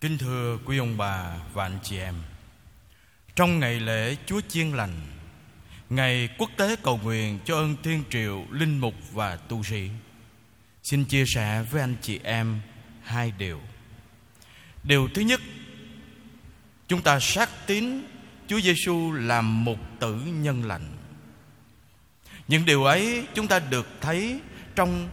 Kính 0.00 0.18
thưa 0.18 0.58
quý 0.64 0.78
ông 0.78 0.96
bà 0.96 1.36
và 1.52 1.64
anh 1.64 1.78
chị 1.82 1.98
em 1.98 2.14
Trong 3.34 3.60
ngày 3.60 3.80
lễ 3.80 4.16
Chúa 4.26 4.40
Chiên 4.48 4.70
Lành 4.70 4.92
Ngày 5.90 6.28
quốc 6.38 6.50
tế 6.56 6.76
cầu 6.82 7.00
nguyện 7.02 7.38
cho 7.44 7.56
ơn 7.56 7.76
thiên 7.82 8.02
triệu, 8.10 8.44
linh 8.50 8.78
mục 8.78 8.94
và 9.12 9.36
tu 9.36 9.62
sĩ 9.62 9.90
Xin 10.82 11.04
chia 11.04 11.24
sẻ 11.26 11.62
với 11.70 11.80
anh 11.80 11.96
chị 12.02 12.20
em 12.24 12.60
hai 13.02 13.32
điều. 13.38 13.60
Điều 14.82 15.08
thứ 15.14 15.22
nhất 15.22 15.40
Chúng 16.88 17.02
ta 17.02 17.20
xác 17.20 17.66
tín 17.66 18.02
Chúa 18.46 18.60
Giêsu 18.60 19.12
làm 19.12 19.64
một 19.64 19.78
tử 20.00 20.14
nhân 20.14 20.64
lành. 20.64 20.96
Những 22.48 22.64
điều 22.64 22.84
ấy 22.84 23.26
chúng 23.34 23.46
ta 23.46 23.58
được 23.58 23.88
thấy 24.00 24.40
trong 24.74 25.08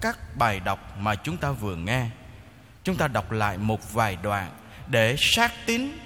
các 0.00 0.36
bài 0.36 0.60
đọc 0.60 0.98
mà 0.98 1.14
chúng 1.14 1.36
ta 1.36 1.50
vừa 1.50 1.76
nghe. 1.76 2.10
Chúng 2.88 2.96
ta 2.96 3.08
đọc 3.08 3.32
lại 3.32 3.58
một 3.58 3.92
vài 3.92 4.16
đoạn 4.22 4.50
Để 4.86 5.16
xác 5.18 5.52
tín. 5.66 5.98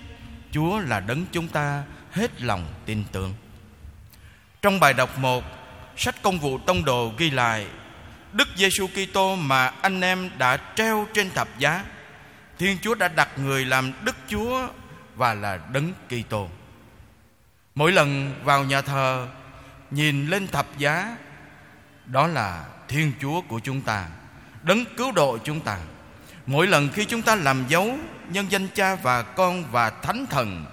Chúa 0.52 0.78
là 0.78 1.00
đấng 1.00 1.24
chúng 1.32 1.48
ta 1.48 1.82
hết 2.10 2.42
lòng 2.42 2.74
tin 2.86 3.04
tưởng. 3.12 3.34
Trong 4.62 4.80
bài 4.80 4.94
đọc 4.94 5.18
1 5.18 5.44
Sách 5.96 6.22
công 6.22 6.38
vụ 6.38 6.58
tông 6.58 6.84
đồ 6.84 7.12
ghi 7.18 7.30
lại, 7.30 7.66
Đức 8.32 8.48
Giêsu 8.56 8.86
Kitô 8.86 9.36
mà 9.36 9.66
anh 9.66 10.00
em 10.00 10.30
đã 10.38 10.58
treo 10.74 11.06
trên 11.14 11.30
thập 11.30 11.48
giá. 11.58 11.84
Thiên 12.58 12.78
Chúa 12.82 12.94
đã 12.94 13.08
đặt 13.08 13.28
người 13.38 13.64
làm 13.64 13.92
Đức 14.04 14.16
Chúa 14.28 14.68
Và 15.14 15.34
là 15.34 15.58
đấng 15.72 15.92
Kitô. 16.08 16.48
Mỗi 17.74 17.92
lần 17.92 18.34
vào 18.44 18.64
nhà 18.64 18.80
thờ, 18.80 19.28
Nhìn 19.90 20.26
lên 20.26 20.46
thập 20.46 20.78
giá, 20.78 21.16
Đó 22.06 22.26
là 22.26 22.64
Thiên 22.88 23.12
Chúa 23.20 23.40
của 23.40 23.58
chúng 23.58 23.80
ta, 23.80 24.06
Đấng 24.62 24.84
cứu 24.96 25.12
độ 25.12 25.38
chúng 25.44 25.60
ta. 25.60 25.78
Mỗi 26.46 26.66
lần 26.66 26.88
khi 26.92 27.04
chúng 27.04 27.22
ta 27.22 27.34
làm 27.34 27.64
dấu, 27.68 27.98
Nhân 28.28 28.46
danh 28.50 28.68
cha 28.74 28.94
và 28.94 29.22
con 29.22 29.64
và 29.70 29.90
thánh 29.90 30.26
thần, 30.30 30.64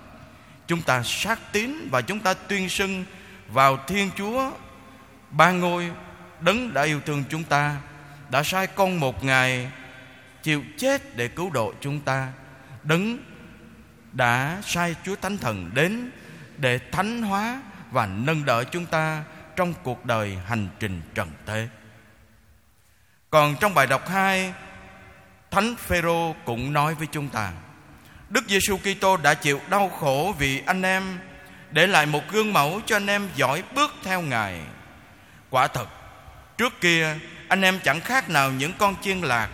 Chúng 0.67 0.81
ta 0.81 1.03
sát 1.03 1.39
tín 1.51 1.89
Và 1.91 2.01
chúng 2.01 2.19
ta 2.19 2.33
tuyên 2.33 2.69
xưng 2.69 3.05
Vào 3.47 3.77
Thiên 3.87 4.09
Chúa. 4.17 4.51
Ba 5.31 5.51
ngôi 5.51 5.91
Đấng 6.41 6.73
đã 6.73 6.83
yêu 6.83 7.01
thương 7.05 7.23
chúng 7.29 7.43
ta, 7.43 7.77
Đã 8.29 8.43
sai 8.43 8.67
con 8.67 8.99
một 8.99 9.23
ngày 9.23 9.71
Chịu 10.43 10.63
chết 10.77 11.17
để 11.17 11.27
cứu 11.27 11.49
độ 11.49 11.73
chúng 11.81 11.99
ta. 11.99 12.27
Đấng 12.83 13.17
đã 14.11 14.61
sai 14.65 14.95
Chúa 15.05 15.15
Thánh 15.15 15.37
Thần 15.37 15.71
đến 15.73 16.11
Để 16.57 16.79
thánh 16.91 17.21
hóa 17.21 17.61
và 17.91 18.05
nâng 18.05 18.45
đỡ 18.45 18.63
chúng 18.63 18.85
ta 18.85 19.23
Trong 19.55 19.73
cuộc 19.83 20.05
đời 20.05 20.37
hành 20.45 20.67
trình 20.79 21.01
trần 21.15 21.31
thế. 21.45 21.67
Còn 23.29 23.55
trong 23.59 23.73
bài 23.73 23.87
đọc 23.87 24.07
2 24.07 24.53
Thánh 25.51 25.75
Phêrô 25.75 26.35
cũng 26.45 26.73
nói 26.73 26.95
với 26.95 27.07
chúng 27.11 27.29
ta, 27.29 27.51
Đức 28.29 28.43
Giêsu 28.47 28.77
Kitô 28.77 29.17
đã 29.17 29.33
chịu 29.33 29.61
đau 29.69 29.89
khổ 29.89 30.35
vì 30.39 30.61
anh 30.65 30.81
em, 30.81 31.19
Để 31.71 31.87
lại 31.87 32.05
một 32.05 32.23
gương 32.31 32.53
mẫu 32.53 32.81
cho 32.85 32.95
anh 32.95 33.07
em 33.07 33.29
giỏi 33.35 33.63
bước 33.75 33.95
theo 34.03 34.21
Ngài. 34.21 34.61
Quả 35.49 35.67
thật, 35.67 35.87
Trước 36.57 36.81
kia, 36.81 37.17
anh 37.47 37.61
em 37.61 37.79
chẳng 37.83 38.01
khác 38.01 38.29
nào 38.29 38.51
những 38.51 38.73
con 38.77 38.95
chiên 39.01 39.21
lạc, 39.21 39.49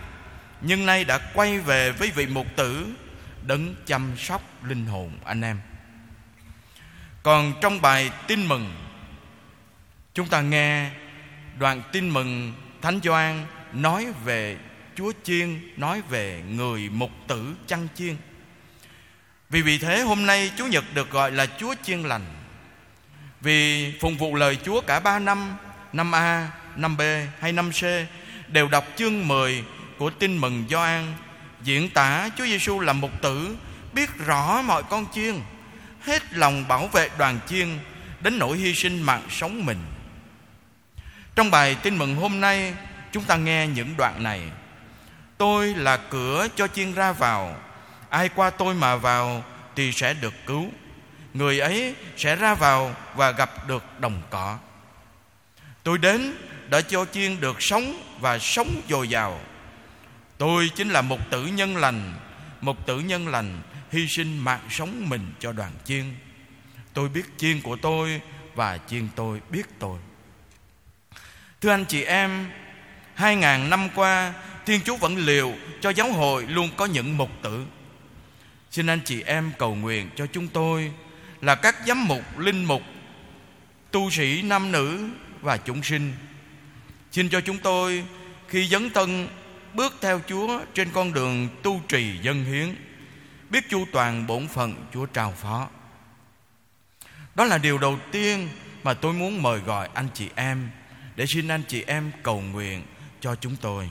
Nhưng 0.61 0.85
nay 0.85 1.03
đã 1.03 1.17
quay 1.33 1.59
về 1.59 1.91
với 1.91 2.11
vị 2.11 2.25
mục 2.25 2.47
tử, 2.55 2.87
Đấng 3.47 3.75
chăm 3.85 4.17
sóc 4.17 4.41
linh 4.63 4.85
hồn 4.85 5.11
anh 5.25 5.41
em. 5.41 5.59
Còn 7.23 7.53
trong 7.61 7.81
bài 7.81 8.11
tin 8.27 8.47
mừng, 8.47 8.75
Chúng 10.13 10.27
ta 10.27 10.41
nghe 10.41 10.89
đoạn 11.57 11.81
tin 11.91 12.09
mừng 12.09 12.53
Thánh 12.81 12.99
Gioan 13.03 13.45
nói 13.73 14.07
về 14.25 14.57
Chúa 14.95 15.11
Chiên 15.23 15.59
nói 15.77 16.01
về 16.09 16.41
người 16.49 16.89
mục 16.89 17.11
tử 17.27 17.55
chăn 17.67 17.87
chiên. 17.95 18.15
Vì 19.49 19.61
vì 19.61 19.77
thế 19.77 20.01
hôm 20.01 20.25
nay 20.25 20.51
Chúa 20.57 20.67
Nhật 20.67 20.83
được 20.93 21.11
gọi 21.11 21.31
là 21.31 21.45
Chúa 21.59 21.75
Chiên 21.83 22.01
Lành. 22.01 22.25
Vì 23.41 23.91
phụng 23.99 24.17
vụ 24.17 24.35
lời 24.35 24.57
Chúa 24.65 24.81
cả 24.81 24.99
ba 24.99 25.19
năm 25.19 25.55
Năm 25.93 26.15
A, 26.15 26.51
năm 26.75 26.97
B 26.97 27.01
hay 27.39 27.51
năm 27.51 27.71
C 27.71 27.83
Đều 28.47 28.67
đọc 28.67 28.85
chương 28.95 29.27
10 29.27 29.63
của 29.97 30.09
tin 30.09 30.37
mừng 30.37 30.65
Gioan 30.69 31.13
Diễn 31.63 31.89
tả 31.89 32.29
Chúa 32.37 32.45
Giêsu 32.45 32.79
là 32.79 32.93
mục 32.93 33.11
tử 33.21 33.55
Biết 33.93 34.09
rõ 34.25 34.61
mọi 34.61 34.83
con 34.83 35.05
chiên 35.13 35.35
Hết 36.01 36.33
lòng 36.33 36.67
bảo 36.67 36.87
vệ 36.87 37.09
đoàn 37.17 37.39
chiên 37.47 37.67
Đến 38.21 38.39
nỗi 38.39 38.57
hy 38.57 38.73
sinh 38.73 39.01
mạng 39.01 39.23
sống 39.29 39.65
mình. 39.65 39.79
Trong 41.35 41.51
bài 41.51 41.75
tin 41.83 41.97
mừng 41.97 42.15
hôm 42.15 42.41
nay 42.41 42.73
Chúng 43.11 43.23
ta 43.23 43.35
nghe 43.35 43.67
những 43.67 43.97
đoạn 43.97 44.23
này. 44.23 44.41
Tôi 45.37 45.75
là 45.75 45.97
cửa 45.97 46.47
cho 46.55 46.67
chiên 46.67 46.93
ra 46.93 47.11
vào. 47.11 47.55
Ai 48.09 48.29
qua 48.29 48.49
tôi 48.49 48.73
mà 48.73 48.95
vào 48.95 49.43
Thì 49.75 49.91
sẽ 49.91 50.13
được 50.13 50.33
cứu. 50.45 50.69
Người 51.33 51.59
ấy 51.59 51.95
sẽ 52.17 52.35
ra 52.35 52.53
vào 52.53 52.95
Và 53.15 53.31
gặp 53.31 53.67
được 53.67 53.83
đồng 53.99 54.21
cỏ. 54.29 54.57
Tôi 55.83 55.97
đến 55.97 56.35
đã 56.69 56.81
cho 56.81 57.05
chiên 57.05 57.41
được 57.41 57.61
sống 57.61 58.01
Và 58.19 58.39
sống 58.39 58.81
dồi 58.89 59.09
dào. 59.09 59.39
Tôi 60.37 60.69
chính 60.75 60.89
là 60.89 61.01
một 61.01 61.19
tử 61.29 61.45
nhân 61.45 61.77
lành, 61.77 62.13
Một 62.61 62.85
tử 62.85 62.99
nhân 62.99 63.27
lành 63.27 63.61
Hy 63.91 64.07
sinh 64.07 64.37
mạng 64.37 64.67
sống 64.69 65.09
mình 65.09 65.33
cho 65.39 65.51
đoàn 65.51 65.71
chiên. 65.85 66.15
Tôi 66.93 67.09
biết 67.09 67.25
chiên 67.37 67.61
của 67.61 67.75
tôi 67.75 68.21
Và 68.55 68.77
chiên 68.87 69.07
tôi 69.15 69.41
biết 69.49 69.65
tôi. 69.79 69.99
Thưa 71.61 71.69
anh 71.69 71.85
chị 71.85 72.03
em, 72.03 72.49
Hai 73.13 73.35
ngàn 73.35 73.69
năm 73.69 73.89
qua 73.95 74.33
Thiên 74.65 74.81
Chúa 74.81 74.95
vẫn 74.95 75.17
liều 75.17 75.53
cho 75.81 75.89
giáo 75.89 76.11
hội 76.11 76.45
luôn 76.47 76.69
có 76.77 76.85
những 76.85 77.17
mục 77.17 77.29
tử. 77.41 77.65
Xin 78.71 78.87
anh 78.87 78.99
chị 79.05 79.21
em 79.21 79.51
cầu 79.57 79.75
nguyện 79.75 80.09
cho 80.15 80.27
chúng 80.27 80.47
tôi 80.47 80.91
Là 81.41 81.55
các 81.55 81.75
giám 81.87 82.05
mục, 82.05 82.39
linh 82.39 82.65
mục 82.65 82.81
Tu 83.91 84.09
sĩ 84.09 84.41
nam 84.41 84.71
nữ 84.71 85.09
và 85.41 85.57
chúng 85.57 85.83
sinh. 85.83 86.13
Xin 87.11 87.29
cho 87.29 87.41
chúng 87.41 87.57
tôi 87.57 88.03
khi 88.47 88.67
dấn 88.67 88.89
thân 88.89 89.27
bước 89.73 89.93
theo 90.01 90.21
Chúa 90.27 90.59
Trên 90.73 90.89
con 90.93 91.13
đường 91.13 91.49
tu 91.63 91.81
trì 91.87 92.17
dân 92.21 92.43
hiến 92.43 92.75
Biết 93.49 93.69
chu 93.69 93.85
toàn 93.91 94.27
bổn 94.27 94.47
phận 94.47 94.85
Chúa 94.93 95.05
trao 95.05 95.31
phó. 95.31 95.67
Đó 97.35 97.45
là 97.45 97.57
điều 97.57 97.77
đầu 97.77 97.99
tiên 98.11 98.49
mà 98.83 98.93
tôi 98.93 99.13
muốn 99.13 99.43
mời 99.43 99.59
gọi 99.59 99.89
anh 99.93 100.07
chị 100.13 100.29
em 100.35 100.69
Để 101.15 101.25
xin 101.25 101.47
anh 101.47 101.63
chị 101.67 101.83
em 101.87 102.11
cầu 102.23 102.41
nguyện 102.41 102.83
cho 103.21 103.35
chúng 103.35 103.55
tôi. 103.55 103.89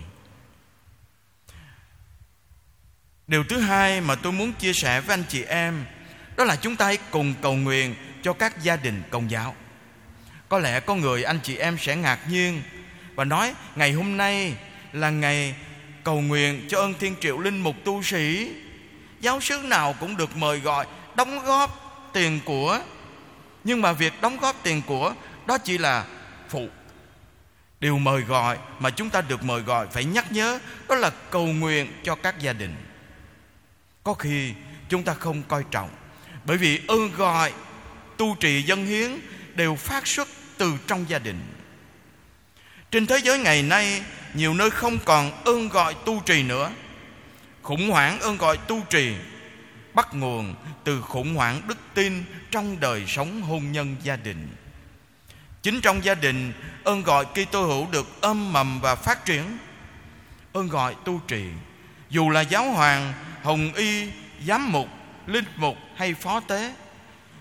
Điều 3.27 3.45
thứ 3.45 3.59
hai 3.59 4.01
mà 4.01 4.15
tôi 4.15 4.33
muốn 4.33 4.53
chia 4.53 4.73
sẻ 4.73 5.01
với 5.01 5.15
anh 5.15 5.25
chị 5.29 5.43
em, 5.43 5.85
Đó 6.37 6.45
là 6.45 6.57
chúng 6.57 6.77
ta 6.77 6.85
hãy 6.85 6.99
cùng 7.11 7.35
cầu 7.43 7.55
nguyện 7.55 7.95
cho 8.23 8.33
các 8.33 8.63
gia 8.63 8.77
đình 8.77 9.03
công 9.11 9.31
giáo. 9.31 9.55
Có 10.49 10.59
lẽ 10.59 10.81
có 10.81 10.95
người 10.95 11.23
anh 11.23 11.39
chị 11.43 11.57
em 11.57 11.79
sẽ 11.79 11.97
ngạc 11.97 12.19
nhiên 12.29 12.63
Và 13.15 13.25
nói, 13.25 13.55
ngày 13.77 13.93
hôm 13.93 14.17
nay 14.17 14.55
là 14.93 15.11
ngày 15.11 15.55
cầu 16.05 16.21
nguyện 16.21 16.67
cho 16.69 16.79
ơn 16.79 16.95
thiên 16.95 17.15
triệu 17.21 17.39
linh 17.39 17.59
mục 17.59 17.77
tu 17.85 18.03
sĩ. 18.03 18.51
Giáo 19.21 19.41
sứ 19.41 19.59
nào 19.59 19.95
cũng 20.01 20.17
được 20.17 20.37
mời 20.37 20.59
gọi, 20.59 20.87
đóng 21.17 21.45
góp 21.45 21.71
tiền 22.13 22.41
của. 22.45 22.81
Nhưng 23.65 23.83
mà 23.83 23.93
việc 23.93 24.13
đóng 24.21 24.37
góp 24.37 24.57
tiền 24.63 24.83
của, 24.87 25.15
đó 25.47 25.59
chỉ 25.59 25.79
là 25.79 26.05
phụ. 26.49 26.69
Điều 27.81 27.99
mời 27.99 28.21
gọi 28.21 28.59
mà 28.79 28.91
chúng 28.91 29.11
ta 29.11 29.21
được 29.21 29.45
mời 29.45 29.61
gọi 29.61 29.87
phải 29.93 30.05
nhắc 30.05 30.33
nhớ, 30.33 30.59
Đó 30.89 30.95
là 30.95 31.11
cầu 31.31 31.47
nguyện 31.47 31.93
cho 32.03 32.15
các 32.15 32.39
gia 32.39 32.53
đình 32.53 32.75
có 34.05 34.15
khi 34.15 34.53
chúng 34.89 35.03
ta 35.03 35.15
không 35.15 35.43
coi 35.43 35.65
trọng, 35.71 35.91
bởi 36.45 36.57
vì 36.57 36.81
ơn 36.89 37.11
gọi, 37.17 37.53
tu 38.17 38.37
trì 38.41 38.63
dân 38.63 38.87
hiến 38.87 39.11
đều 39.55 39.75
phát 39.75 40.07
xuất 40.07 40.29
từ 40.59 40.73
trong 40.87 41.05
gia 41.09 41.19
đình. 41.19 41.41
Trên 42.91 43.07
thế 43.07 43.19
giới 43.25 43.39
ngày 43.39 43.63
nay, 43.63 44.03
nhiều 44.35 44.55
nơi 44.55 44.71
không 44.71 44.99
còn 45.05 45.45
ơn 45.45 45.69
gọi 45.69 45.95
tu 45.95 46.23
trì 46.27 46.43
nữa. 46.43 46.71
Khủng 47.63 47.91
hoảng 47.91 48.21
ơn 48.21 48.37
gọi 48.37 48.57
tu 48.57 48.81
trì 48.91 49.15
bắt 49.95 50.15
nguồn 50.15 50.55
từ 50.85 51.01
khủng 51.01 51.35
hoảng 51.35 51.63
đức 51.69 51.79
tin 51.95 52.25
trong 52.51 52.81
đời 52.81 53.05
sống 53.07 53.43
hôn 53.43 53.73
nhân 53.73 53.97
gia 54.03 54.17
đình. 54.17 54.49
Chính 55.63 55.81
trong 55.81 56.05
gia 56.05 56.15
đình, 56.15 56.53
ơn 56.85 57.03
gọi 57.03 57.25
Kitô 57.25 57.67
hữu 57.67 57.87
được 57.91 58.21
âm 58.21 58.53
mầm 58.53 58.81
và 58.81 58.95
phát 58.95 59.25
triển. 59.25 59.59
Ơn 60.53 60.69
gọi 60.69 60.95
tu 61.05 61.21
trì 61.29 61.45
dù 62.15 62.31
là 62.31 62.41
giáo 62.41 62.71
hoàng, 62.71 63.13
hồng 63.43 63.75
y, 63.75 64.09
giám 64.47 64.73
mục, 64.73 64.89
linh 65.27 65.45
mục 65.57 65.77
hay 65.97 66.15
phó 66.15 66.41
tế, 66.41 66.75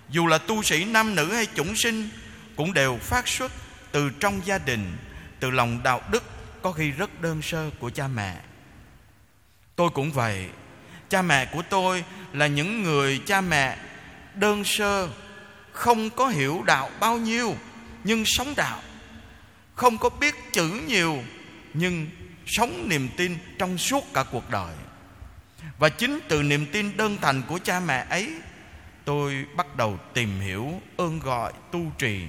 dù 0.09 0.27
là 0.27 0.37
tu 0.37 0.63
sĩ 0.63 0.85
nam 0.85 1.15
nữ 1.15 1.33
hay 1.33 1.47
chủng 1.55 1.75
sinh, 1.75 2.09
cũng 2.55 2.73
đều 2.73 2.97
phát 3.01 3.27
xuất 3.27 3.51
từ 3.91 4.09
trong 4.19 4.41
gia 4.45 4.57
đình, 4.57 4.97
từ 5.39 5.49
lòng 5.51 5.83
đạo 5.83 6.01
đức 6.11 6.23
có 6.61 6.71
khi 6.71 6.91
rất 6.91 7.21
đơn 7.21 7.41
sơ 7.41 7.69
của 7.79 7.89
cha 7.89 8.07
mẹ. 8.07 8.35
Tôi 9.75 9.89
cũng 9.89 10.11
vậy. 10.11 10.49
Cha 11.09 11.21
mẹ 11.21 11.45
của 11.45 11.61
tôi 11.61 12.03
là 12.33 12.47
những 12.47 12.83
người 12.83 13.21
cha 13.25 13.41
mẹ 13.41 13.77
đơn 14.35 14.63
sơ, 14.63 15.09
không 15.71 16.09
có 16.09 16.27
hiểu 16.27 16.63
đạo 16.65 16.89
bao 16.99 17.17
nhiêu, 17.17 17.55
nhưng 18.03 18.23
sống 18.25 18.53
đạo. 18.57 18.81
Không 19.75 19.97
có 19.97 20.09
biết 20.09 20.35
chữ 20.53 20.81
nhiều, 20.87 21.23
nhưng 21.73 22.07
sống 22.45 22.89
niềm 22.89 23.09
tin 23.17 23.37
trong 23.59 23.77
suốt 23.77 24.13
cả 24.13 24.23
cuộc 24.31 24.49
đời. 24.49 24.75
Và 25.77 25.89
chính 25.89 26.19
từ 26.27 26.43
niềm 26.43 26.65
tin 26.71 26.97
đơn 26.97 27.17
thành 27.21 27.41
của 27.47 27.59
cha 27.63 27.79
mẹ 27.79 28.05
ấy, 28.09 28.33
tôi 29.05 29.45
bắt 29.55 29.75
đầu 29.75 29.99
tìm 30.13 30.39
hiểu, 30.39 30.81
ơn 30.97 31.19
gọi, 31.19 31.53
tu 31.71 31.91
trì. 31.97 32.21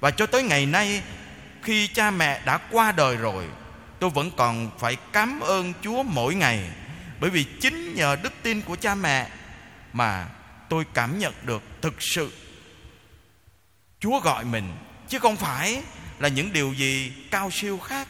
Và 0.00 0.10
cho 0.10 0.26
tới 0.26 0.42
ngày 0.42 0.66
nay, 0.66 1.02
khi 1.62 1.86
cha 1.86 2.10
mẹ 2.10 2.42
đã 2.44 2.58
qua 2.58 2.92
đời 2.92 3.16
rồi, 3.16 3.46
tôi 3.98 4.10
vẫn 4.10 4.30
còn 4.36 4.70
phải 4.78 4.96
cảm 5.12 5.40
ơn 5.40 5.72
chúa 5.82 6.02
mỗi 6.02 6.34
ngày. 6.34 6.70
Bởi 7.20 7.30
vì 7.30 7.44
chính 7.60 7.94
nhờ 7.94 8.16
đức 8.22 8.32
tin 8.42 8.62
của 8.62 8.76
cha 8.76 8.94
mẹ 8.94 9.28
mà 9.92 10.28
tôi 10.68 10.84
cảm 10.94 11.18
nhận 11.18 11.34
được 11.42 11.62
thực 11.82 11.94
sự 12.00 12.32
chúa 14.00 14.20
gọi 14.20 14.44
mình, 14.44 14.76
chứ 15.08 15.18
không 15.18 15.36
phải 15.36 15.82
là 16.18 16.28
những 16.28 16.52
điều 16.52 16.72
gì 16.72 17.12
cao 17.30 17.50
siêu 17.52 17.78
khác 17.78 18.08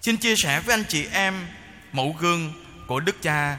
xin 0.00 0.16
chia 0.16 0.34
sẻ 0.36 0.60
với 0.60 0.74
anh 0.74 0.84
chị 0.88 1.06
em 1.12 1.46
mẫu 1.92 2.16
gương 2.20 2.52
của 2.86 3.00
đức 3.00 3.22
cha 3.22 3.58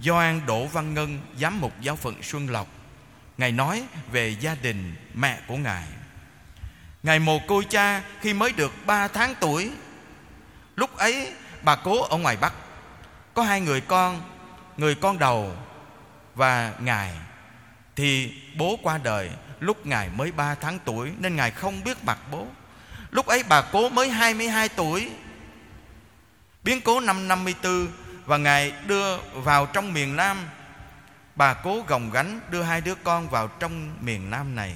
doan 0.00 0.40
Đỗ 0.46 0.66
Văn 0.66 0.94
Ngân, 0.94 1.20
giám 1.40 1.60
mục 1.60 1.72
giáo 1.80 1.96
phận 1.96 2.22
Xuân 2.22 2.50
Lộc. 2.50 2.68
Ngài 3.38 3.52
nói 3.52 3.84
về 4.10 4.36
gia 4.40 4.54
đình 4.54 4.94
mẹ 5.14 5.38
của 5.46 5.56
ngài. 5.56 5.84
Ngài 7.02 7.18
mồ 7.18 7.38
côi 7.46 7.64
cha 7.64 8.02
khi 8.20 8.34
mới 8.34 8.52
được 8.52 8.72
3 8.86 9.08
tháng 9.08 9.34
tuổi. 9.40 9.70
Lúc 10.76 10.96
ấy, 10.96 11.32
bà 11.62 11.76
cố 11.76 12.02
ở 12.02 12.16
ngoài 12.16 12.36
bắc. 12.36 12.52
Có 13.34 13.42
hai 13.42 13.60
người 13.60 13.80
con 13.80 14.22
người 14.76 14.94
con 14.94 15.18
đầu 15.18 15.56
và 16.34 16.72
ngài. 16.80 17.12
Thì 17.96 18.32
bố 18.56 18.78
qua 18.82 18.98
đời 18.98 19.30
lúc 19.60 19.86
ngài 19.86 20.08
mới 20.08 20.32
3 20.32 20.54
tháng 20.54 20.78
tuổi, 20.84 21.12
nên 21.18 21.36
ngài 21.36 21.50
không 21.50 21.84
biết 21.84 22.04
mặt 22.04 22.18
bố. 22.30 22.46
Lúc 23.10 23.26
ấy 23.26 23.42
bà 23.48 23.62
cố 23.62 23.88
mới 23.88 24.10
22 24.10 24.68
tuổi 24.68 25.10
biến 26.66 26.80
cố 26.80 27.00
năm 27.00 27.28
54 27.28 27.88
và 28.24 28.36
ngài 28.36 28.72
đưa 28.86 29.16
vào 29.34 29.66
trong 29.66 29.92
miền 29.92 30.16
Nam. 30.16 30.38
Bà 31.34 31.54
cố 31.54 31.84
gồng 31.88 32.10
gánh 32.10 32.40
đưa 32.50 32.62
hai 32.62 32.80
đứa 32.80 32.94
con 32.94 33.28
vào 33.28 33.48
trong 33.48 33.96
miền 34.00 34.30
Nam 34.30 34.54
này. 34.54 34.74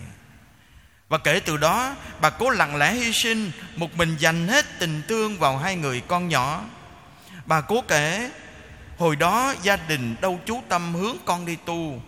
Và 1.08 1.19
kể 1.19 1.40
từ 1.40 1.56
đó, 1.56 1.96
bà 2.20 2.31
cố 2.31 2.50
lặng 2.50 2.76
lẽ 2.76 2.92
hy 2.92 3.12
sinh, 3.12 3.50
một 3.76 3.94
mình 3.94 4.16
dành 4.19 4.48
hết 4.48 4.66
tình 4.78 5.02
thương 5.08 5.38
vào 5.38 5.58
hai 5.58 5.76
người 5.76 6.02
con 6.08 6.28
nhỏ. 6.28 6.64
Bà 7.46 7.60
cố 7.60 7.84
kể, 7.88 8.31
hồi 8.98 9.16
đó 9.16 9.54
gia 9.62 9.76
đình 9.76 10.16
đâu 10.20 10.40
chú 10.46 10.62
tâm 10.69 10.94
hướng 10.94 11.16
con 11.25 11.46
đi 11.46 11.56
tu, 11.64 12.02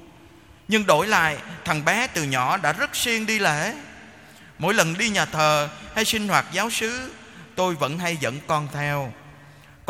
nhưng 0.68 0.86
đổi 0.86 1.06
lại, 1.06 1.38
thằng 1.64 1.84
bé 1.84 2.06
từ 2.06 2.22
nhỏ 2.22 2.56
đã 2.56 2.72
rất 2.72 2.96
siêng 2.96 3.26
đi 3.26 3.38
lễ. 3.38 3.74
Mỗi 4.58 4.74
lần 4.74 4.98
đi 4.98 5.08
nhà 5.08 5.24
thờ 5.24 5.68
hay 5.94 6.04
sinh 6.04 6.28
hoạt 6.28 6.46
giáo 6.52 6.70
xứ, 6.70 7.12
tôi 7.54 7.74
vẫn 7.74 7.98
hay 7.98 8.16
dẫn 8.16 8.38
con 8.46 8.68
theo 8.72 9.12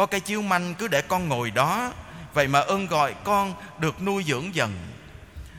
có 0.03 0.07
cái 0.07 0.21
chiếu 0.21 0.43
manh 0.43 0.75
cứ 0.75 0.89
để 0.89 1.03
con 1.03 1.29
ngồi 1.29 1.51
đó. 1.51 1.93
Vậy 2.35 2.49
mà 2.49 2.61
ơn 2.61 2.87
gọi 2.87 3.15
con 3.25 3.55
được 3.79 4.03
nuôi 4.03 4.25
dưỡng 4.25 4.55
dần. 4.55 4.77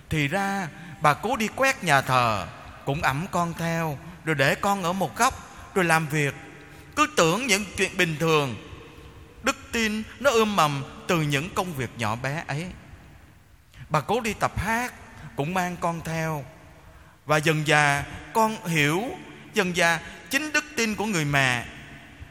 Thì 0.10 0.28
ra, 0.28 0.68
bà 1.02 1.14
cố 1.14 1.36
đi 1.36 1.48
quét 1.56 1.84
nhà 1.84 2.02
thờ, 2.02 2.48
cũng 2.86 3.02
ẩm 3.02 3.26
con 3.32 3.54
theo, 3.54 3.98
rồi 4.26 4.36
để 4.36 4.56
con 4.56 4.84
ở 4.84 4.94
một 4.94 5.16
góc, 5.18 5.34
rồi 5.74 5.86
làm 5.86 6.08
việc. 6.08 6.34
Cứ 6.96 7.08
tưởng 7.18 7.48
những 7.48 7.66
chuyện 7.78 7.98
bình 7.98 8.16
thường, 8.20 8.56
đức 9.44 9.56
tin 9.72 10.04
nó 10.20 10.32
ươm 10.32 10.56
mầm 10.56 10.84
từ 11.08 11.22
những 11.22 11.50
công 11.56 11.74
việc 11.74 11.90
nhỏ 11.98 12.16
bé 12.16 12.44
ấy. 12.48 12.66
Bà 13.90 14.02
cố 14.02 14.20
đi 14.20 14.34
tập 14.34 14.60
hát, 14.60 14.94
cũng 15.36 15.54
mang 15.54 15.78
con 15.80 16.02
theo. 16.06 16.46
Và 17.26 17.38
dần 17.38 17.68
già, 17.68 18.04
con 18.34 18.66
hiểu, 18.68 19.04
dần 19.54 19.76
già 19.76 20.00
chính 20.30 20.52
đức 20.54 20.66
tin 20.78 20.96
của 20.96 21.06
người 21.06 21.26
mẹ, 21.26 21.66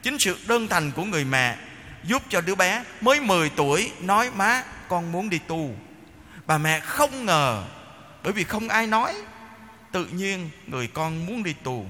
chính 0.03 0.17
sự 0.21 0.39
đơn 0.47 0.69
thành 0.69 0.91
của 0.91 1.05
người 1.05 1.25
mẹ 1.25 1.57
giúp 2.05 2.23
cho 2.29 2.41
đứa 2.41 2.55
bé 2.55 2.85
mới 3.01 3.21
10 3.21 3.49
tuổi 3.49 3.93
nói, 4.01 4.31
má, 4.31 4.63
con 4.89 5.13
muốn 5.13 5.31
đi 5.31 5.39
tu. 5.39 5.75
Bà 6.47 6.59
mẹ 6.59 6.81
không 6.81 7.27
ngờ, 7.27 7.65
bởi 8.23 8.33
vì 8.33 8.45
không 8.45 8.69
ai 8.69 8.87
nói, 8.87 9.15
tự 9.93 10.07
nhiên 10.07 10.51
người 10.67 10.87
con 10.87 11.27
muốn 11.27 11.43
đi 11.43 11.55
tu. 11.63 11.87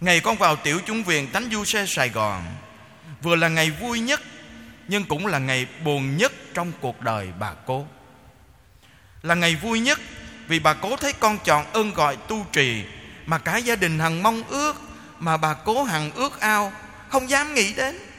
Ngày 0.00 0.20
con 0.20 0.36
vào 0.36 0.56
tiểu 0.56 0.80
chúng 0.86 1.02
viện 1.02 1.32
thánh 1.32 1.48
du 1.52 1.64
xe 1.64 1.86
sài 1.86 2.08
gòn, 2.08 2.42
vừa 3.22 3.36
là 3.36 3.48
ngày 3.48 3.70
vui 3.70 4.00
nhất, 4.00 4.20
nhưng 4.88 5.04
cũng 5.04 5.26
là 5.26 5.38
ngày 5.38 5.66
buồn 5.84 6.16
nhất 6.16 6.32
trong 6.54 6.72
cuộc 6.80 7.00
đời 7.00 7.28
bà 7.38 7.52
cố. 7.66 7.86
Là 9.22 9.34
ngày 9.34 9.56
vui 9.56 9.80
nhất 9.80 10.00
vì 10.48 10.58
bà 10.58 10.74
cố 10.74 10.96
thấy 10.96 11.12
con 11.12 11.38
chọn 11.44 11.66
ơn 11.72 11.94
gọi 11.94 12.16
tu 12.16 12.46
trì, 12.52 12.84
mà 13.26 13.38
cả 13.38 13.56
gia 13.56 13.76
đình 13.76 13.98
hằng 13.98 14.22
mong 14.22 14.42
ước, 14.48 14.76
mà 15.18 15.36
bà 15.36 15.54
cố 15.54 15.82
hằng 15.82 16.10
ước 16.12 16.40
ao, 16.40 16.72
không 17.08 17.30
dám 17.30 17.54
nghĩ 17.54 17.74
đến 17.74 18.09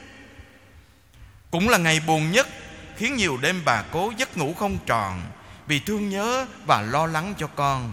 cũng 1.52 1.68
là 1.68 1.78
ngày 1.78 2.00
buồn 2.06 2.32
nhất, 2.32 2.48
khiến 2.96 3.16
nhiều 3.16 3.36
đêm 3.36 3.62
bà 3.64 3.82
cố 3.82 4.12
giấc 4.16 4.36
ngủ 4.36 4.54
không 4.54 4.78
tròn, 4.86 5.22
vì 5.66 5.80
thương 5.80 6.08
nhớ 6.08 6.46
và 6.66 6.82
lo 6.82 7.06
lắng 7.06 7.34
cho 7.38 7.46
con 7.46 7.92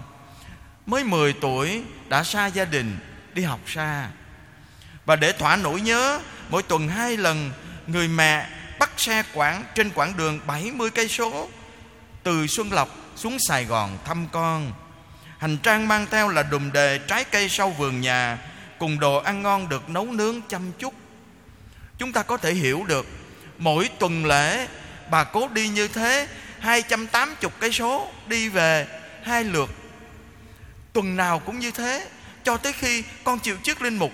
mới 0.85 1.03
10 1.03 1.33
tuổi, 1.33 1.83
đã 2.07 2.23
xa 2.23 2.47
gia 2.47 2.65
đình, 2.65 2.97
đi 3.33 3.43
học 3.43 3.59
xa 3.67 4.09
và 5.05 5.15
để 5.15 5.31
thỏa 5.31 5.55
nỗi 5.55 5.81
nhớ, 5.81 6.19
mỗi 6.49 6.63
tuần 6.63 6.87
hai 6.87 7.17
lần, 7.17 7.51
người 7.87 8.07
mẹ 8.07 8.49
bắt 8.79 8.89
xe 8.97 9.23
quảng 9.33 9.63
trên 9.75 9.89
quãng 9.89 10.17
đường 10.17 10.39
70 10.47 10.89
cây 10.89 11.07
số, 11.07 11.49
từ 12.23 12.47
Xuân 12.47 12.73
Lộc 12.73 12.89
xuống 13.15 13.37
Sài 13.47 13.65
Gòn 13.65 13.97
thăm 14.05 14.27
con. 14.31 14.71
Hành 15.37 15.57
trang 15.57 15.87
mang 15.87 16.07
theo 16.11 16.29
là 16.29 16.43
đùm 16.43 16.71
đề 16.71 16.99
trái 17.07 17.23
cây 17.23 17.49
sau 17.49 17.69
vườn 17.69 18.01
nhà, 18.01 18.37
cùng 18.79 18.99
đồ 18.99 19.17
ăn 19.17 19.41
ngon 19.41 19.69
được 19.69 19.89
nấu 19.89 20.05
nướng 20.05 20.41
chăm 20.49 20.71
chút. 20.79 20.93
Chúng 21.97 22.11
ta 22.11 22.23
có 22.23 22.37
thể 22.37 22.53
hiểu 22.53 22.85
được 22.87 23.05
mỗi 23.59 23.89
tuần 23.99 24.25
lễ, 24.25 24.67
bà 25.11 25.23
cố 25.23 25.47
đi 25.47 25.67
như 25.67 25.87
thế 25.87 26.27
280 26.59 27.51
cây 27.59 27.71
số 27.71 28.11
đi 28.27 28.49
về 28.49 28.87
hai 29.23 29.43
lượt. 29.43 29.69
Tuần 30.93 31.15
nào 31.17 31.39
cũng 31.39 31.59
như 31.59 31.71
thế, 31.71 32.07
cho 32.43 32.57
tới 32.57 32.73
khi 32.73 33.03
con 33.23 33.39
chịu 33.39 33.57
chức 33.63 33.81
linh 33.81 33.97
mục. 33.97 34.11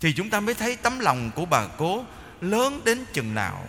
Thì 0.00 0.12
chúng 0.12 0.30
ta 0.30 0.40
mới 0.40 0.54
thấy 0.54 0.76
tấm 0.76 0.98
lòng 0.98 1.30
của 1.34 1.44
bà 1.44 1.66
cố 1.78 2.04
lớn 2.40 2.80
đến 2.84 3.04
chừng 3.12 3.34
nào. 3.34 3.64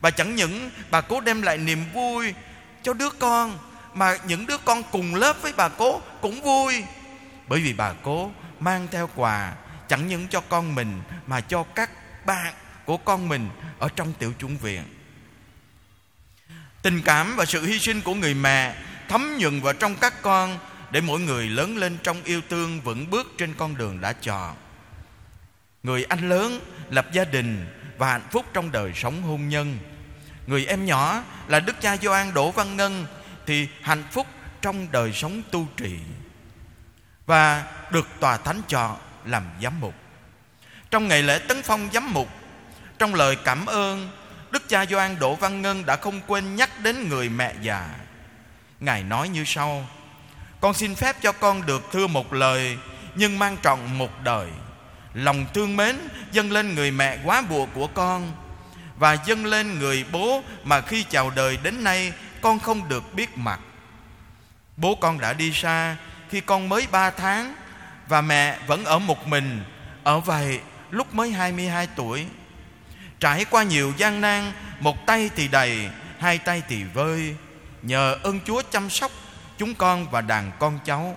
Và 0.00 0.10
chẳng 0.10 0.34
những 0.34 0.70
bà 0.90 1.00
cố 1.00 1.20
đem 1.20 1.42
lại 1.42 1.58
niềm 1.58 1.84
vui 1.92 2.34
cho 2.82 2.92
đứa 2.92 3.10
con, 3.10 3.58
mà 3.94 4.16
những 4.26 4.46
đứa 4.46 4.58
con 4.58 4.82
cùng 4.92 5.14
lớp 5.14 5.42
với 5.42 5.52
bà 5.56 5.68
cố 5.68 6.00
cũng 6.20 6.42
vui. 6.42 6.84
Bởi 7.48 7.60
vì 7.60 7.72
bà 7.72 7.92
cố 8.02 8.30
mang 8.60 8.88
theo 8.90 9.10
quà 9.14 9.52
chẳng 9.88 10.08
những 10.08 10.28
cho 10.28 10.40
con 10.40 10.74
mình, 10.74 11.02
mà 11.26 11.40
cho 11.40 11.62
các 11.62 11.90
bạn 12.26 12.54
của 12.86 12.96
con 12.96 13.28
mình 13.28 13.48
ở 13.78 13.88
trong 13.96 14.12
tiểu 14.12 14.32
chủng 14.38 14.56
viện. 14.56 14.82
Tình 16.82 17.02
cảm 17.04 17.36
và 17.36 17.44
sự 17.44 17.66
hy 17.66 17.78
sinh 17.78 18.00
của 18.00 18.14
người 18.14 18.34
mẹ 18.34 18.76
thấm 19.08 19.36
nhuần 19.38 19.60
vào 19.60 19.72
trong 19.72 19.96
các 19.96 20.22
con 20.22 20.58
để 20.90 21.00
mỗi 21.00 21.20
người 21.20 21.48
lớn 21.48 21.76
lên 21.76 21.98
trong 22.02 22.22
yêu 22.24 22.40
thương 22.50 22.80
vững 22.80 23.10
bước 23.10 23.32
trên 23.38 23.54
con 23.54 23.76
đường 23.76 24.00
đã 24.00 24.12
chọn 24.12 24.56
người 25.82 26.04
anh 26.04 26.28
lớn 26.28 26.60
lập 26.90 27.06
gia 27.12 27.24
đình 27.24 27.66
và 27.98 28.10
hạnh 28.10 28.28
phúc 28.30 28.46
trong 28.52 28.72
đời 28.72 28.92
sống 28.94 29.22
hôn 29.22 29.48
nhân. 29.48 29.78
Người 30.46 30.66
em 30.66 30.84
nhỏ 30.84 31.22
là 31.48 31.60
đức 31.60 31.80
cha 31.80 31.96
Gioan 31.96 32.34
Đỗ 32.34 32.50
Văn 32.50 32.76
Ngân 32.76 33.06
thì 33.46 33.68
hạnh 33.80 34.04
phúc 34.10 34.26
trong 34.60 34.92
đời 34.92 35.12
sống 35.12 35.42
tu 35.50 35.66
trì 35.76 35.98
và 37.26 37.64
được 37.90 38.08
tòa 38.20 38.36
thánh 38.36 38.62
chọn 38.68 38.96
làm 39.24 39.42
giám 39.62 39.80
mục. 39.80 39.94
Trong 40.90 41.08
ngày 41.08 41.22
lễ 41.22 41.38
tấn 41.38 41.62
phong 41.62 41.88
giám 41.92 42.12
mục 42.12 42.28
trong 43.02 43.14
lời 43.14 43.36
cảm 43.36 43.66
ơn, 43.66 44.08
đức 44.50 44.68
cha 44.68 44.86
Gioan 44.86 45.18
Đỗ 45.18 45.34
Văn 45.34 45.62
Ngân 45.62 45.86
đã 45.86 45.96
không 45.96 46.20
quên 46.26 46.56
nhắc 46.56 46.70
đến 46.80 47.08
người 47.08 47.28
mẹ 47.28 47.54
già. 47.62 47.88
Ngài 48.80 49.02
nói 49.02 49.28
như 49.28 49.44
sau, 49.46 49.86
con 50.60 50.74
xin 50.74 50.94
phép 50.94 51.16
cho 51.22 51.32
con 51.32 51.66
được 51.66 51.82
thưa 51.92 52.06
một 52.06 52.32
lời, 52.32 52.78
nhưng 53.14 53.38
mang 53.38 53.56
trọn 53.62 53.78
một 53.98 54.22
đời. 54.24 54.48
Lòng 55.14 55.46
thương 55.54 55.76
mến 55.76 55.96
dâng 56.32 56.52
lên 56.52 56.74
người 56.74 56.90
mẹ 56.90 57.18
quá 57.24 57.42
bùa 57.42 57.66
của 57.74 57.86
con, 57.86 58.32
và 58.96 59.16
dâng 59.26 59.46
lên 59.46 59.78
người 59.78 60.04
bố 60.12 60.42
mà 60.64 60.80
khi 60.80 61.02
chào 61.02 61.30
đời 61.30 61.58
đến 61.62 61.84
nay 61.84 62.12
con 62.40 62.58
không 62.58 62.88
được 62.88 63.14
biết 63.14 63.38
mặt. 63.38 63.60
Bố 64.76 64.94
con 64.94 65.20
đã 65.20 65.32
đi 65.32 65.52
xa 65.52 65.96
khi 66.30 66.40
con 66.40 66.68
mới 66.68 66.86
ba 66.90 67.10
tháng, 67.10 67.54
và 68.08 68.20
mẹ 68.20 68.58
vẫn 68.66 68.84
ở 68.84 68.98
một 68.98 69.26
mình, 69.26 69.64
ở 70.04 70.20
vậy 70.20 70.60
lúc 70.90 71.14
mới 71.14 71.30
22 71.30 71.88
tuổi 71.96 72.26
trải 73.22 73.44
qua 73.44 73.62
nhiều 73.62 73.92
gian 73.96 74.20
nan, 74.20 74.52
một 74.80 75.06
tay 75.06 75.30
thì 75.36 75.48
đầy, 75.48 75.88
hai 76.18 76.38
tay 76.38 76.62
thì 76.68 76.84
vơi. 76.84 77.36
Nhờ 77.82 78.16
ơn 78.22 78.40
chúa 78.46 78.62
chăm 78.70 78.90
sóc 78.90 79.10
chúng 79.58 79.74
con 79.74 80.10
và 80.10 80.20
đàn 80.20 80.52
con 80.58 80.78
cháu. 80.84 81.16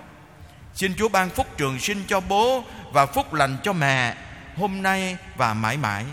Xin 0.76 0.94
chúa 0.98 1.10
ban 1.10 1.30
phúc 1.30 1.48
trường 1.58 1.80
sinh 1.80 2.04
cho 2.08 2.20
bố 2.20 2.64
và 2.92 3.06
phúc 3.06 3.34
lành 3.34 3.58
cho 3.64 3.74
mẹ 3.74 4.16
hôm 4.58 4.84
nay 4.84 5.18
và 5.38 5.54
mãi 5.54 5.78
mãi. 5.78 6.06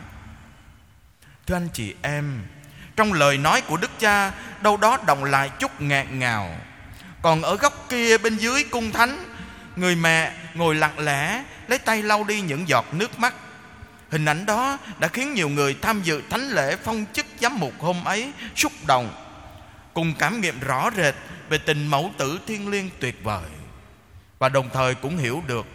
Thưa 1.47 1.57
anh 1.57 1.69
chị 1.73 1.95
em, 2.03 2.43
trong 2.97 3.13
lời 3.13 3.39
nói 3.39 3.61
của 3.61 3.77
đức 3.77 3.91
cha, 3.99 4.33
đâu 4.61 4.77
đó 4.77 4.99
đồng 5.07 5.25
lại 5.25 5.51
chút 5.59 5.81
ngạt 5.81 6.07
ngào. 6.13 6.57
Còn 7.23 7.43
ở 7.43 7.57
góc 7.57 7.87
kia 7.89 8.19
bên 8.19 8.37
dưới 8.37 8.65
cung 8.65 8.93
thánh, 8.93 9.25
người 9.77 9.97
mẹ 9.97 10.33
ngồi 10.55 10.75
lặng 10.75 10.99
lẽ, 10.99 11.45
lấy 11.69 11.79
tay 11.79 12.03
lau 12.03 12.25
đi 12.25 12.41
những 12.41 12.69
giọt 12.69 12.87
nước 12.93 13.19
mắt. 13.19 13.35
Hình 14.12 14.25
ảnh 14.25 14.47
đó 14.47 14.78
đã 14.99 15.09
khiến 15.09 15.35
nhiều 15.35 15.49
người 15.49 15.76
tham 15.83 16.02
dự 16.02 16.23
thánh 16.31 16.49
lễ 16.49 16.76
phong 16.85 17.04
chức 17.12 17.26
giám 17.40 17.61
mục 17.61 17.73
hôm 17.81 18.04
ấy 18.04 18.33
xúc 18.57 18.73
động, 18.87 19.14
cùng 19.95 20.14
cảm 20.19 20.40
nghiệm 20.40 20.61
rõ 20.61 20.90
rệt 20.97 21.14
về 21.49 21.59
tình 21.59 21.87
mẫu 21.87 22.12
tử 22.19 22.40
thiên 22.47 22.69
liêng 22.69 22.90
tuyệt 23.00 23.25
vời. 23.25 23.45
Và 24.38 24.49
đồng 24.49 24.69
thời 24.73 24.95
cũng 24.95 25.16
hiểu 25.16 25.42
được 25.47 25.66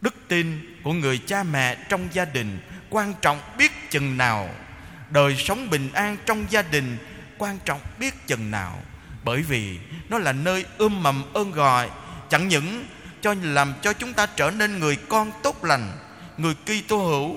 đức 0.00 0.14
tin 0.28 0.76
của 0.84 0.92
người 0.92 1.18
cha 1.26 1.42
mẹ 1.42 1.76
trong 1.88 2.08
gia 2.12 2.24
đình 2.24 2.58
quan 2.90 3.14
trọng 3.22 3.40
biết 3.58 3.90
chừng 3.90 4.16
nào. 4.16 4.50
Đời 5.10 5.36
sống 5.36 5.70
bình 5.70 5.90
an 5.92 6.16
trong 6.26 6.46
gia 6.50 6.62
đình 6.62 6.96
quan 7.38 7.58
trọng 7.64 7.80
biết 7.98 8.26
chừng 8.26 8.50
nào. 8.50 8.82
Bởi 9.24 9.42
vì 9.42 9.78
nó 10.08 10.18
là 10.18 10.32
nơi 10.32 10.64
ươm 10.78 11.02
mầm 11.02 11.32
ơn 11.32 11.50
gọi, 11.50 11.90
chẳng 12.30 12.48
những 12.48 12.86
cho 13.22 13.34
làm 13.42 13.74
cho 13.82 13.92
chúng 13.92 14.12
ta 14.12 14.26
trở 14.26 14.50
nên 14.50 14.78
người 14.78 14.96
con 15.08 15.32
tốt 15.42 15.64
lành 15.64 15.92
người 16.38 16.54
Kitô 16.54 16.98
hữu, 16.98 17.36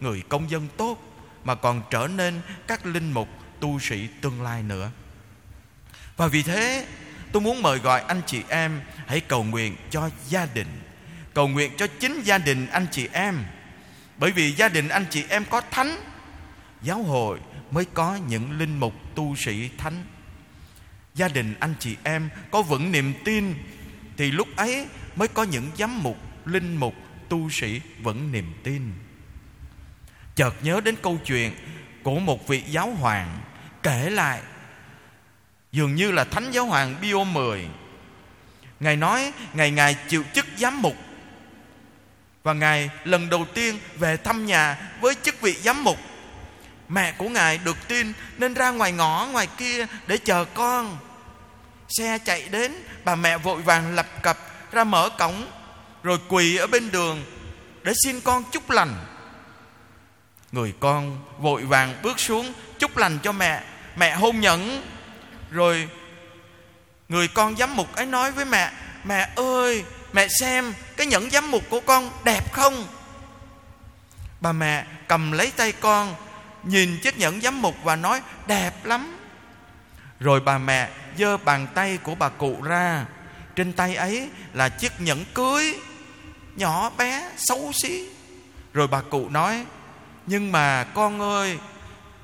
người 0.00 0.22
công 0.28 0.50
dân 0.50 0.68
tốt, 0.76 0.98
mà 1.44 1.54
còn 1.54 1.82
trở 1.90 2.08
nên 2.16 2.40
các 2.66 2.86
linh 2.86 3.12
mục, 3.12 3.28
tu 3.60 3.78
sĩ 3.78 4.08
tương 4.20 4.42
lai 4.42 4.62
nữa. 4.62 4.90
Và 6.16 6.26
vì 6.26 6.42
thế, 6.42 6.86
tôi 7.32 7.42
muốn 7.42 7.62
mời 7.62 7.78
gọi 7.78 8.00
anh 8.00 8.20
chị 8.26 8.42
em 8.48 8.80
hãy 9.06 9.20
cầu 9.20 9.44
nguyện 9.44 9.76
cho 9.90 10.10
gia 10.28 10.46
đình, 10.46 10.68
cầu 11.34 11.48
nguyện 11.48 11.72
cho 11.76 11.86
chính 12.00 12.20
gia 12.22 12.38
đình 12.38 12.66
anh 12.66 12.86
chị 12.90 13.08
em. 13.12 13.38
Bởi 14.18 14.30
vì 14.30 14.52
gia 14.52 14.68
đình 14.68 14.88
anh 14.88 15.06
chị 15.10 15.24
em 15.28 15.44
có 15.50 15.60
thánh, 15.70 15.96
giáo 16.82 17.02
hội 17.02 17.40
mới 17.70 17.84
có 17.84 18.18
những 18.28 18.58
linh 18.58 18.80
mục, 18.80 18.94
tu 19.14 19.36
sĩ 19.36 19.70
thánh. 19.78 20.04
Gia 21.14 21.28
đình 21.28 21.54
anh 21.60 21.74
chị 21.78 21.96
em 22.02 22.28
có 22.50 22.62
vững 22.62 22.92
niềm 22.92 23.14
tin, 23.24 23.54
thì 24.16 24.30
lúc 24.30 24.48
ấy 24.56 24.86
mới 25.16 25.28
có 25.28 25.42
những 25.42 25.70
giám 25.78 26.02
mục, 26.02 26.16
linh 26.44 26.76
mục 26.76 26.94
tu 27.28 27.50
sĩ 27.50 27.80
vẫn 28.02 28.32
niềm 28.32 28.52
tin. 28.62 28.92
Chợt 30.34 30.54
nhớ 30.62 30.80
đến 30.80 30.94
câu 31.02 31.18
chuyện 31.24 31.52
của 32.02 32.18
một 32.18 32.48
vị 32.48 32.62
giáo 32.68 32.90
hoàng 32.90 33.40
kể 33.82 34.10
lại, 34.10 34.40
dường 35.72 35.94
như 35.94 36.12
là 36.12 36.24
thánh 36.24 36.50
giáo 36.50 36.66
hoàng 36.66 36.94
Pio 37.02 37.24
10 37.24 37.68
ngài 38.80 38.96
nói, 38.96 39.32
ngày 39.54 39.70
ngài 39.70 39.96
chịu 40.08 40.24
chức 40.34 40.46
giám 40.56 40.82
mục. 40.82 40.96
Và 42.42 42.52
ngài 42.52 42.90
lần 43.04 43.30
đầu 43.30 43.46
tiên 43.54 43.78
về 43.98 44.16
thăm 44.16 44.46
nhà 44.46 44.90
với 45.00 45.14
chức 45.22 45.40
vị 45.40 45.52
giám 45.52 45.84
mục. 45.84 45.98
Mẹ 46.88 47.12
của 47.12 47.28
ngài 47.28 47.58
được 47.58 47.88
tin 47.88 48.12
nên 48.38 48.54
ra 48.54 48.70
ngoài 48.70 48.92
ngõ 48.92 49.28
ngoài 49.32 49.48
kia 49.56 49.86
để 50.06 50.18
chờ 50.18 50.44
con. 50.44 50.98
Xe 51.88 52.18
chạy 52.18 52.48
đến, 52.50 52.74
bà 53.04 53.14
mẹ 53.14 53.38
vội 53.38 53.62
vàng 53.62 53.94
lập 53.94 54.06
cập 54.22 54.38
ra 54.72 54.84
mở 54.84 55.10
cổng 55.18 55.46
rồi 56.04 56.18
quỳ 56.28 56.56
ở 56.56 56.66
bên 56.66 56.90
đường 56.90 57.24
để 57.82 57.92
xin 58.04 58.20
con 58.20 58.44
chúc 58.52 58.70
lành. 58.70 58.94
Người 60.52 60.74
con 60.80 61.18
vội 61.38 61.62
vàng 61.62 61.94
bước 62.02 62.20
xuống 62.20 62.52
chúc 62.78 62.96
lành 62.96 63.18
cho 63.22 63.32
mẹ. 63.32 63.62
Mẹ 63.96 64.14
hôn 64.14 64.40
nhẫn. 64.40 64.82
Rồi 65.50 65.88
người 67.08 67.28
con 67.28 67.56
giám 67.56 67.76
mục 67.76 67.94
ấy 67.94 68.06
nói 68.06 68.32
với 68.32 68.44
mẹ 68.44 68.72
mẹ 69.04 69.28
ơi, 69.36 69.84
mẹ 70.12 70.28
xem 70.28 70.74
cái 70.96 71.06
nhẫn 71.06 71.30
giám 71.30 71.50
mục 71.50 71.62
của 71.70 71.80
con 71.80 72.10
đẹp 72.24 72.52
không? 72.52 72.86
Bà 74.40 74.52
mẹ 74.52 74.86
cầm 75.08 75.32
lấy 75.32 75.52
tay 75.56 75.72
con, 75.72 76.14
nhìn 76.62 76.98
chiếc 77.02 77.18
nhẫn 77.18 77.40
giám 77.40 77.62
mục 77.62 77.74
và 77.82 77.96
nói, 77.96 78.20
đẹp 78.46 78.84
lắm. 78.84 79.16
Rồi 80.20 80.40
bà 80.40 80.58
mẹ 80.58 80.88
giơ 81.18 81.36
bàn 81.36 81.66
tay 81.74 81.98
của 82.02 82.14
bà 82.14 82.28
cụ 82.28 82.62
ra. 82.62 83.04
Trên 83.56 83.72
tay 83.72 83.94
ấy 83.94 84.28
là 84.52 84.68
chiếc 84.68 85.00
nhẫn 85.00 85.24
cưới 85.34 85.78
nhỏ 86.56 86.90
bé, 86.98 87.30
xấu 87.36 87.72
xí. 87.72 88.08
Rồi 88.72 88.86
bà 88.86 89.00
cụ 89.00 89.28
nói, 89.28 89.64
nhưng 90.26 90.52
mà 90.52 90.84
con 90.84 91.20
ơi, 91.20 91.58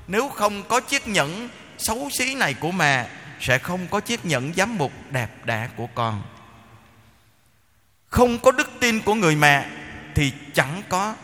nếu 0.07 0.29
không 0.29 0.63
có 0.63 0.79
chiếc 0.79 1.07
nhẫn 1.07 1.49
xấu 1.77 2.09
xí 2.09 2.35
này 2.35 2.53
của 2.53 2.71
mẹ, 2.71 3.09
sẽ 3.39 3.57
không 3.57 3.87
có 3.87 3.99
chiếc 3.99 4.25
nhẫn 4.25 4.53
giám 4.53 4.77
mục 4.77 4.91
đẹp 5.09 5.45
đẽ 5.45 5.69
của 5.75 5.87
con. 5.95 6.23
Không 8.07 8.39
có 8.39 8.51
đức 8.51 8.71
tin 8.79 9.01
của 9.01 9.15
người 9.15 9.35
mẹ 9.35 9.69
thì 10.15 10.33
chẳng 10.53 10.81
có 10.89 11.15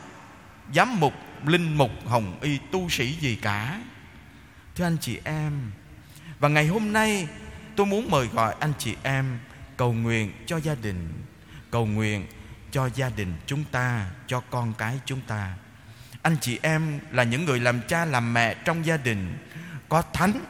giám 0.73 0.99
mục 0.99 1.13
linh 1.45 1.77
mục 1.77 1.91
hồng 2.05 2.37
y 2.41 2.57
tu 2.71 2.89
sĩ 2.89 3.11
gì 3.11 3.35
cả. 3.41 3.81
Thưa 4.75 4.85
anh 4.85 4.97
chị 5.01 5.19
em, 5.23 5.71
và 6.39 6.49
ngày 6.49 6.67
hôm 6.67 6.93
nay 6.93 7.27
tôi 7.75 7.85
muốn 7.85 8.11
mời 8.11 8.27
gọi 8.27 8.55
anh 8.59 8.73
chị 8.77 8.95
em 9.03 9.39
cầu 9.77 9.93
nguyện 9.93 10.31
cho 10.45 10.57
gia 10.57 10.75
đình, 10.75 11.13
cầu 11.71 11.85
nguyện 11.85 12.25
cho 12.71 12.89
gia 12.95 13.09
đình 13.09 13.33
chúng 13.45 13.63
ta, 13.63 14.05
cho 14.27 14.39
con 14.49 14.73
cái 14.73 14.99
chúng 15.05 15.21
ta. 15.21 15.53
Anh 16.21 16.37
chị 16.41 16.59
em 16.61 16.99
là 17.11 17.23
những 17.23 17.45
người 17.45 17.59
làm 17.59 17.81
cha 17.87 18.05
làm 18.05 18.33
mẹ 18.33 18.53
trong 18.53 18.85
gia 18.85 18.97
đình, 18.97 19.37
có 19.89 20.01
thánh, 20.13 20.45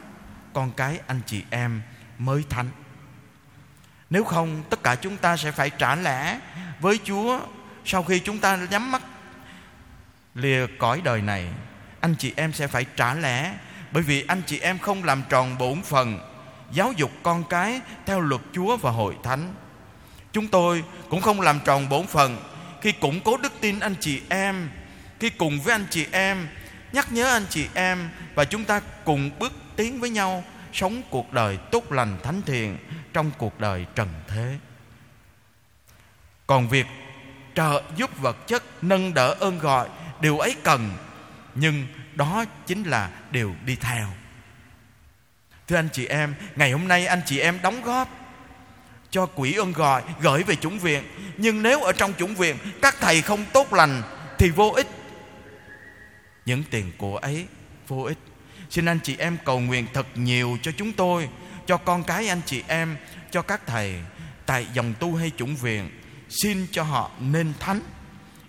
con 0.52 0.72
cái 0.72 1.00
anh 1.06 1.20
chị 1.26 1.44
em 1.50 1.82
mới 2.18 2.44
thánh. 2.48 2.68
Nếu 4.10 4.24
không, 4.24 4.62
tất 4.70 4.82
cả 4.82 4.94
chúng 4.94 5.16
ta 5.16 5.36
sẽ 5.36 5.50
phải 5.50 5.70
trả 5.70 5.94
lẽ 5.94 6.40
với 6.80 7.00
chúa 7.04 7.40
sau 7.84 8.02
khi 8.02 8.20
chúng 8.20 8.38
ta 8.38 8.56
nhắm 8.70 8.92
mắt, 8.92 9.02
lìa 10.34 10.66
cõi 10.78 11.00
đời 11.04 11.22
này. 11.22 11.48
Anh 12.00 12.14
chị 12.14 12.32
em 12.36 12.52
sẽ 12.52 12.66
phải 12.66 12.86
trả 12.96 13.14
lẽ 13.14 13.54
bởi 13.92 14.02
vì 14.02 14.24
anh 14.28 14.42
chị 14.46 14.58
em 14.58 14.78
không 14.78 15.04
làm 15.04 15.22
tròn 15.28 15.58
bổn 15.58 15.82
phần 15.82 16.18
giáo 16.72 16.92
dục 16.92 17.10
con 17.22 17.44
cái 17.50 17.80
theo 18.06 18.20
luật 18.20 18.40
chúa 18.52 18.76
và 18.76 18.90
hội 18.90 19.16
thánh 19.22 19.54
chúng 20.32 20.48
tôi 20.48 20.84
cũng 21.08 21.20
không 21.20 21.40
làm 21.40 21.60
tròn 21.64 21.88
bổn 21.88 22.06
phận. 22.06 22.36
Khi 22.80 22.92
củng 22.92 23.20
cố 23.20 23.36
đức 23.36 23.52
tin 23.60 23.80
anh 23.80 23.94
chị 24.00 24.22
em, 24.28 24.70
khi 25.20 25.30
cùng 25.30 25.60
với 25.60 25.74
anh 25.74 25.86
chị 25.90 26.06
em, 26.12 26.48
nhắc 26.92 27.12
nhớ 27.12 27.32
anh 27.32 27.46
chị 27.50 27.66
em 27.74 28.08
và 28.34 28.44
chúng 28.44 28.64
ta 28.64 28.80
cùng 29.04 29.30
bước 29.38 29.52
tiến 29.76 30.00
với 30.00 30.10
nhau, 30.10 30.44
sống 30.72 31.02
cuộc 31.10 31.32
đời 31.32 31.58
tốt 31.70 31.92
lành 31.92 32.18
thánh 32.22 32.42
thiện 32.42 32.76
trong 33.12 33.30
cuộc 33.38 33.60
đời 33.60 33.86
trần 33.94 34.08
thế. 34.28 34.58
Còn 36.46 36.68
việc 36.68 36.86
trợ 37.54 37.82
giúp 37.96 38.18
vật 38.20 38.46
chất 38.46 38.62
nâng 38.82 39.14
đỡ 39.14 39.34
ơn 39.40 39.58
gọi, 39.58 39.88
điều 40.20 40.38
ấy 40.38 40.56
cần, 40.62 40.90
nhưng 41.54 41.86
đó 42.14 42.44
chính 42.66 42.82
là 42.82 43.10
điều 43.30 43.54
đi 43.64 43.76
theo. 43.76 44.08
Thưa 45.68 45.76
anh 45.76 45.88
chị 45.92 46.06
em, 46.06 46.34
ngày 46.56 46.72
hôm 46.72 46.88
nay 46.88 47.06
anh 47.06 47.20
chị 47.26 47.38
em 47.38 47.58
đóng 47.62 47.82
góp 47.82 48.17
cho 49.10 49.26
quỹ 49.26 49.54
ơn 49.54 49.72
gọi 49.72 50.02
gửi 50.20 50.42
về 50.42 50.56
chủng 50.56 50.78
viện. 50.78 51.02
Nhưng 51.36 51.62
nếu 51.62 51.82
ở 51.82 51.92
trong 51.92 52.12
chủng 52.18 52.34
viện 52.34 52.56
các 52.82 52.96
thầy 53.00 53.22
không 53.22 53.44
tốt 53.52 53.72
lành, 53.72 54.02
thì 54.38 54.50
vô 54.50 54.72
ích. 54.76 54.86
Những 56.46 56.64
tiền 56.70 56.92
của 56.98 57.16
ấy, 57.16 57.46
vô 57.88 58.02
ích. 58.02 58.18
Xin 58.70 58.84
anh 58.84 58.98
chị 59.02 59.16
em 59.18 59.36
cầu 59.44 59.60
nguyện 59.60 59.86
thật 59.92 60.06
nhiều 60.14 60.58
cho 60.62 60.72
chúng 60.76 60.92
tôi, 60.92 61.28
cho 61.66 61.76
con 61.76 62.04
cái 62.04 62.28
anh 62.28 62.40
chị 62.46 62.62
em, 62.68 62.96
cho 63.30 63.42
các 63.42 63.66
thầy 63.66 63.94
tại 64.46 64.66
dòng 64.74 64.94
tu 64.98 65.16
hay 65.16 65.32
chủng 65.36 65.56
viện. 65.56 65.90
Xin 66.28 66.66
cho 66.70 66.82
họ 66.82 67.10
nên 67.20 67.52
thánh. 67.60 67.80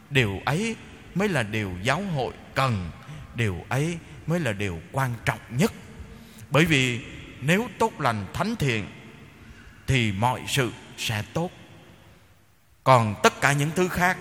Điều 0.10 0.42
ấy 0.46 0.75
mới 1.16 1.30
là 1.30 1.44
điều 1.44 1.72
giáo 1.84 2.04
hội 2.16 2.34
cần. 2.54 2.92
Điều 3.36 3.66
ấy 3.70 3.98
mới 4.28 4.39
là 4.39 4.54
điều 4.54 4.80
quan 4.92 5.13
trọng 5.25 5.39
nhất. 5.50 5.74
Bởi 6.50 6.66
vì 6.66 7.00
nếu 7.42 7.68
tốt 7.80 8.01
lành 8.01 8.25
thánh 8.34 8.56
thiện 8.56 8.88
thì 9.89 10.12
mọi 10.12 10.41
sự 10.48 10.72
sẽ 10.98 11.24
tốt. 11.34 11.51
Còn 12.84 13.15
tất 13.24 13.41
cả 13.41 13.53
những 13.53 13.69
thứ 13.75 13.88
khác 13.88 14.17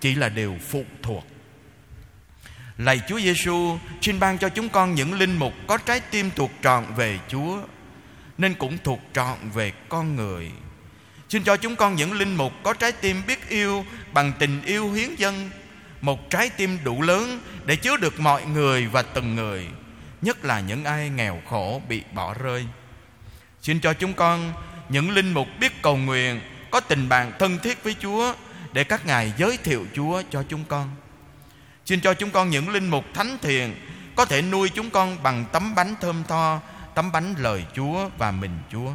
chỉ 0.00 0.14
là 0.14 0.28
điều 0.28 0.56
phụ 0.68 0.84
thuộc. 1.02 1.24
Lạy 2.78 3.00
Chúa 3.08 3.20
Giêsu 3.20 3.78
xin 4.02 4.20
ban 4.20 4.38
cho 4.38 4.48
chúng 4.48 4.68
con 4.68 4.94
những 4.94 5.14
linh 5.14 5.36
mục 5.36 5.52
có 5.66 5.78
trái 5.78 6.00
tim 6.00 6.30
thuộc 6.36 6.50
trọn 6.62 6.84
về 6.96 7.18
Chúa, 7.28 7.58
nên 8.38 8.54
cũng 8.54 8.78
thuộc 8.84 9.00
trọn 9.12 9.36
về 9.54 9.72
con 9.88 10.16
người. 10.16 10.50
Xin 11.28 11.44
cho 11.44 11.56
chúng 11.56 11.76
con 11.76 11.94
những 11.94 12.12
linh 12.12 12.36
mục 12.36 12.52
có 12.62 12.74
trái 12.74 12.92
tim 12.92 13.22
biết 13.26 13.48
yêu, 13.48 13.84
bằng 14.12 14.32
tình 14.38 14.62
yêu 14.64 14.92
hiến 14.92 15.14
dân, 15.14 15.50
một 16.00 16.30
trái 16.30 16.50
tim 16.50 16.78
đủ 16.84 17.02
lớn 17.02 17.40
để 17.64 17.76
chứa 17.76 17.96
được 17.96 18.20
mọi 18.20 18.44
người 18.44 18.86
và 18.86 19.02
từng 19.02 19.36
người, 19.36 19.68
nhất 20.22 20.44
là 20.44 20.60
những 20.60 20.84
ai 20.84 21.10
nghèo 21.10 21.42
khổ 21.48 21.82
bị 21.88 22.02
bỏ 22.14 22.34
rơi. 22.34 22.66
Xin 23.62 23.80
cho 23.80 23.94
chúng 23.94 24.14
con 24.14 24.52
những 24.88 25.10
linh 25.10 25.34
mục 25.34 25.48
biết 25.60 25.82
cầu 25.82 25.96
nguyện, 25.96 26.40
có 26.70 26.80
tình 26.80 27.08
bạn 27.08 27.32
thân 27.38 27.58
thiết 27.58 27.84
với 27.84 27.96
chúa, 28.00 28.34
để 28.72 28.84
các 28.84 29.06
ngài 29.06 29.32
giới 29.38 29.56
thiệu 29.56 29.86
chúa 29.94 30.22
cho 30.30 30.44
chúng 30.48 30.64
con 30.64 30.90
xin 31.86 32.00
cho 32.00 32.14
chúng 32.14 32.30
con 32.30 32.50
những 32.50 32.68
linh 32.68 32.88
mục 32.88 33.04
thánh 33.14 33.38
thiện, 33.42 33.74
có 34.16 34.24
thể 34.24 34.42
nuôi 34.42 34.68
chúng 34.68 34.90
con 34.90 35.22
bằng 35.22 35.44
tấm 35.52 35.74
bánh 35.74 35.94
thơm 36.00 36.24
tho, 36.28 36.60
tấm 36.94 37.12
bánh 37.12 37.34
lời 37.38 37.64
chúa 37.74 38.08
và 38.18 38.30
mình 38.30 38.58
chúa 38.72 38.90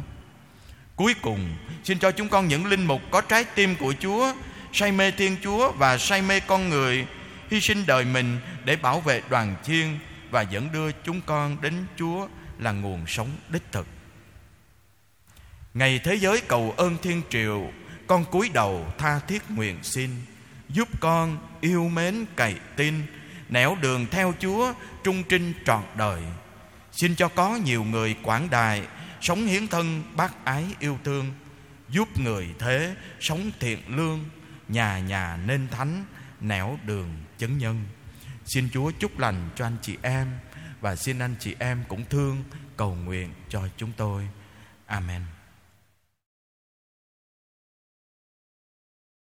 cuối 1.00 1.14
cùng, 1.22 1.56
xin 1.84 1.98
cho 1.98 2.10
chúng 2.10 2.28
con 2.28 2.48
những 2.48 2.66
linh 2.66 2.86
mục 2.86 3.02
có 3.10 3.20
trái 3.20 3.44
tim 3.44 3.76
của 3.76 3.94
chúa, 4.00 4.32
say 4.72 4.92
mê 4.92 5.10
thiên 5.10 5.36
chúa 5.42 5.72
và 5.72 5.98
say 5.98 6.22
mê 6.22 6.40
con 6.40 6.68
người, 6.68 7.06
hy 7.50 7.60
sinh 7.60 7.86
đời 7.86 8.04
mình 8.04 8.38
để 8.64 8.76
bảo 8.76 9.00
vệ 9.00 9.22
đoàn 9.30 9.54
chiên 9.62 9.98
và 10.30 10.42
dẫn 10.42 10.72
đưa 10.72 10.92
chúng 10.92 11.20
con 11.26 11.56
đến 11.60 11.74
Chúa 11.96 12.28
là 12.58 12.72
nguồn 12.72 13.06
sống 13.06 13.28
đích 13.48 13.62
thực. 13.72 13.86
Ngày 15.74 16.00
thế 16.04 16.14
giới 16.14 16.40
cầu 16.48 16.74
ơn 16.76 16.96
thiên 17.02 17.22
triều, 17.30 17.70
con 18.06 18.24
cúi 18.24 18.48
đầu 18.48 18.86
tha 18.98 19.18
thiết 19.18 19.50
nguyện 19.50 19.78
xin. 19.82 20.10
Giúp 20.68 20.88
con 21.00 21.38
yêu 21.60 21.88
mến 21.88 22.24
cậy 22.36 22.54
tin 22.76 22.94
nẻo 23.48 23.76
đường 23.80 24.06
theo 24.10 24.34
chúa 24.38 24.72
trung 25.04 25.22
trinh 25.28 25.52
trọn 25.64 25.82
đời. 25.96 26.22
Xin 26.92 27.14
cho 27.14 27.28
có 27.28 27.56
nhiều 27.56 27.84
người 27.84 28.16
quảng 28.22 28.50
đài 28.50 28.82
sống 29.20 29.46
hiến 29.46 29.66
thân 29.66 30.02
bác 30.16 30.44
ái 30.44 30.64
yêu 30.78 30.98
thương. 31.04 31.32
Giúp 31.88 32.08
người 32.20 32.48
thế 32.58 32.96
sống 33.20 33.50
thiện 33.60 33.78
lương 33.88 34.24
nhà 34.68 34.98
nhà 34.98 35.38
nên 35.46 35.68
thánh 35.68 36.04
nẻo 36.40 36.78
đường 36.84 37.08
chấn 37.38 37.58
nhân. 37.58 37.84
Xin 38.46 38.68
chúa 38.72 38.92
chúc 38.98 39.18
lành 39.18 39.50
cho 39.56 39.66
anh 39.66 39.76
chị 39.82 39.96
em 40.02 40.28
và 40.80 40.96
xin 40.96 41.18
anh 41.18 41.34
chị 41.40 41.56
em 41.58 41.84
cũng 41.88 42.04
thương 42.10 42.44
cầu 42.76 42.94
nguyện 42.94 43.32
cho 43.48 43.68
chúng 43.76 43.92
tôi. 43.96 44.28
Amen. 44.86 45.22